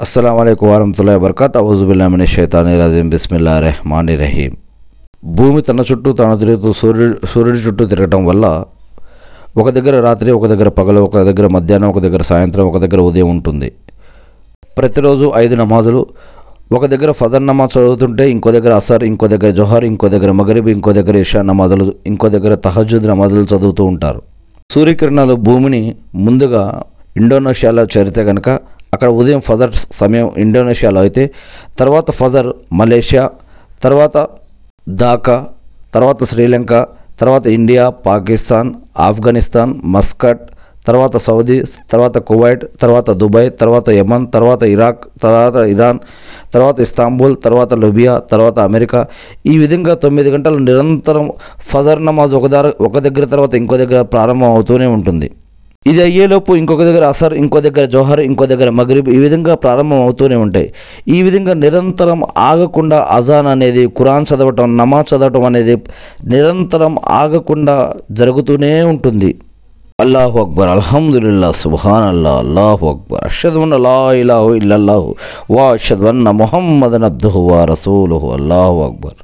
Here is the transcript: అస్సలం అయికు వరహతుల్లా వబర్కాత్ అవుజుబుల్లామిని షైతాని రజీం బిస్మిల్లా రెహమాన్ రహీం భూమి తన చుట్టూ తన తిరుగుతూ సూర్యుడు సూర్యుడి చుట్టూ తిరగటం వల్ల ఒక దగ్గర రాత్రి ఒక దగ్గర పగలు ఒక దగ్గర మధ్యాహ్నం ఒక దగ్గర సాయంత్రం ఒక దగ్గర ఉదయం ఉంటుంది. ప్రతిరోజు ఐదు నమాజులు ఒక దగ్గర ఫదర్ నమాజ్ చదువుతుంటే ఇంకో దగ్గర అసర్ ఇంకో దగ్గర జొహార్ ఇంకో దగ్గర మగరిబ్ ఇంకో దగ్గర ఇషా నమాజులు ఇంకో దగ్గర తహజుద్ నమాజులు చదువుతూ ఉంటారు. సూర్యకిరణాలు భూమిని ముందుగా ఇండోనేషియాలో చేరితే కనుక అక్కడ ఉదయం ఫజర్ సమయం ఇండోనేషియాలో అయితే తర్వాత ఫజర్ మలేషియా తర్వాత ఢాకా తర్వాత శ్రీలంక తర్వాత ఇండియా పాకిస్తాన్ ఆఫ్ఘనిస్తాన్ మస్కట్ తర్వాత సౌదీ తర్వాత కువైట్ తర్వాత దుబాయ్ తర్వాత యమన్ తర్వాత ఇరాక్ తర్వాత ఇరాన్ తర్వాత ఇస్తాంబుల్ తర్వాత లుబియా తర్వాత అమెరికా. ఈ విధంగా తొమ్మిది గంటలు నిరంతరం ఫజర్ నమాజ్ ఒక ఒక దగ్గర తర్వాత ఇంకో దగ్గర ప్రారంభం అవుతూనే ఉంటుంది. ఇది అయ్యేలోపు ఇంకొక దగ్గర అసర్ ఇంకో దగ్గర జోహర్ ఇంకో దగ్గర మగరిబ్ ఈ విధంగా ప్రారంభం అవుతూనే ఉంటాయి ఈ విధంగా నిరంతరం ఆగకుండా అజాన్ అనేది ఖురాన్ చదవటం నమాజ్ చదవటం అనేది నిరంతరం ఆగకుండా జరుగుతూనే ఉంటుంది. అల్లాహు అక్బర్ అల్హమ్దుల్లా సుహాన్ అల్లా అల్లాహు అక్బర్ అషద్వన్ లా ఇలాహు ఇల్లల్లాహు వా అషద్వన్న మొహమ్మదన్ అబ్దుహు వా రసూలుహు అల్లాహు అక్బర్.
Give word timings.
అస్సలం 0.00 0.38
అయికు 0.38 0.66
వరహతుల్లా 0.66 1.16
వబర్కాత్ 1.16 1.56
అవుజుబుల్లామిని 1.56 2.26
షైతాని 2.26 2.78
రజీం 2.78 3.10
బిస్మిల్లా 3.10 3.60
రెహమాన్ 3.60 4.08
రహీం 4.08 4.56
భూమి 5.24 5.62
తన 5.62 5.80
చుట్టూ 5.80 6.12
తన 6.12 6.34
తిరుగుతూ 6.34 6.72
సూర్యుడు 6.72 7.26
సూర్యుడి 7.26 7.58
చుట్టూ 7.58 7.86
తిరగటం 7.86 8.26
వల్ల 8.26 8.64
ఒక 9.56 9.70
దగ్గర 9.70 10.00
రాత్రి 10.00 10.30
ఒక 10.30 10.46
దగ్గర 10.46 10.68
పగలు 10.68 11.00
ఒక 11.00 11.18
దగ్గర 11.18 11.46
మధ్యాహ్నం 11.46 11.88
ఒక 11.88 11.98
దగ్గర 11.98 12.22
సాయంత్రం 12.22 12.64
ఒక 12.66 12.78
దగ్గర 12.78 13.00
ఉదయం 13.00 13.30
ఉంటుంది. 13.30 13.72
ప్రతిరోజు 14.78 15.32
ఐదు 15.36 15.54
నమాజులు 15.54 16.06
ఒక 16.72 16.86
దగ్గర 16.86 17.12
ఫదర్ 17.12 17.46
నమాజ్ 17.46 17.78
చదువుతుంటే 17.78 18.30
ఇంకో 18.30 18.52
దగ్గర 18.52 18.74
అసర్ 18.74 19.04
ఇంకో 19.04 19.28
దగ్గర 19.28 19.50
జొహార్ 19.50 19.84
ఇంకో 19.84 20.08
దగ్గర 20.08 20.30
మగరిబ్ 20.30 20.68
ఇంకో 20.68 20.92
దగ్గర 20.92 21.16
ఇషా 21.16 21.42
నమాజులు 21.42 21.94
ఇంకో 22.06 22.28
దగ్గర 22.28 22.54
తహజుద్ 22.54 23.06
నమాజులు 23.06 23.40
చదువుతూ 23.40 23.84
ఉంటారు. 23.84 24.22
సూర్యకిరణాలు 24.70 25.34
భూమిని 25.34 25.94
ముందుగా 26.14 26.82
ఇండోనేషియాలో 27.16 27.82
చేరితే 27.96 28.24
కనుక 28.24 28.48
అక్కడ 28.94 29.08
ఉదయం 29.20 29.40
ఫజర్ 29.48 29.72
సమయం 30.00 30.28
ఇండోనేషియాలో 30.44 31.02
అయితే 31.06 31.24
తర్వాత 31.78 32.10
ఫజర్ 32.20 32.50
మలేషియా 32.72 33.24
తర్వాత 33.82 34.16
ఢాకా 35.02 35.36
తర్వాత 35.94 36.24
శ్రీలంక 36.24 36.74
తర్వాత 37.20 37.46
ఇండియా 37.58 37.84
పాకిస్తాన్ 38.06 38.70
ఆఫ్ఘనిస్తాన్ 39.08 39.72
మస్కట్ 39.94 40.42
తర్వాత 40.88 41.16
సౌదీ 41.26 41.56
తర్వాత 41.92 42.16
కువైట్ 42.30 42.64
తర్వాత 42.82 43.10
దుబాయ్ 43.20 43.48
తర్వాత 43.60 43.88
యమన్ 43.98 44.24
తర్వాత 44.34 44.62
ఇరాక్ 44.72 45.04
తర్వాత 45.22 45.56
ఇరాన్ 45.74 46.00
తర్వాత 46.54 46.76
ఇస్తాంబుల్ 46.86 47.34
తర్వాత 47.44 47.72
లుబియా 47.84 48.14
తర్వాత 48.32 48.58
అమెరికా. 48.68 49.00
ఈ 49.52 49.54
విధంగా 49.62 49.94
తొమ్మిది 50.04 50.32
గంటలు 50.34 50.60
నిరంతరం 50.68 51.26
ఫజర్ 51.70 52.02
నమాజ్ 52.08 52.34
ఒక 52.40 52.50
ఒక 52.88 52.98
దగ్గర 52.98 53.24
తర్వాత 53.24 53.54
ఇంకో 53.62 53.78
దగ్గర 53.84 54.02
ప్రారంభం 54.16 54.50
అవుతూనే 54.56 54.88
ఉంటుంది. 54.96 55.30
ఇది 55.86 56.00
అయ్యేలోపు 56.02 56.52
ఇంకొక 56.60 56.82
దగ్గర 56.88 57.04
అసర్ 57.04 57.34
ఇంకో 57.40 57.58
దగ్గర 57.60 57.84
జోహర్ 57.94 58.22
ఇంకో 58.26 58.44
దగ్గర 58.52 58.68
మగరిబ్ 58.78 59.08
ఈ 59.14 59.18
విధంగా 59.24 59.54
ప్రారంభం 59.64 59.98
అవుతూనే 60.04 60.36
ఉంటాయి 60.44 60.68
ఈ 61.16 61.18
విధంగా 61.22 61.54
నిరంతరం 61.64 62.20
ఆగకుండా 62.50 62.98
అజాన్ 63.16 63.48
అనేది 63.54 63.82
ఖురాన్ 63.98 64.28
చదవటం 64.30 64.76
నమాజ్ 64.76 65.08
చదవటం 65.12 65.44
అనేది 65.50 65.74
నిరంతరం 66.34 66.94
ఆగకుండా 67.22 67.76
జరుగుతూనే 68.20 68.72
ఉంటుంది. 68.92 69.30
అల్లాహు 70.02 70.36
అక్బర్ 70.44 70.70
అల్హమ్దుల్లా 70.74 71.48
సుహాన్ 71.60 72.06
అల్లా 72.12 72.32
అల్లాహు 72.44 72.84
అక్బర్ 72.92 73.20
అషద్వన్ 73.28 73.76
లా 73.84 73.98
ఇలాహు 74.22 74.48
ఇల్లల్లాహు 74.60 75.10
వా 75.56 75.66
అషద్వన్న 75.76 76.30
మొహమ్మదన్ 76.40 77.06
అబ్దుహు 77.10 77.42
వా 77.50 77.60
రసూలుహు 77.72 78.28
అల్లాహు 78.38 78.78
అక్బర్. 78.88 79.18